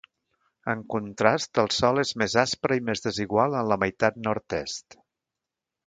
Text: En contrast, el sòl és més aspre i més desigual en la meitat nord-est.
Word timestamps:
En 0.71 0.79
contrast, 0.93 1.59
el 1.65 1.69
sòl 1.75 2.03
és 2.05 2.15
més 2.23 2.37
aspre 2.45 2.81
i 2.81 2.83
més 2.91 3.07
desigual 3.07 3.59
en 3.61 3.71
la 3.75 3.81
meitat 3.87 4.19
nord-est. 4.31 5.03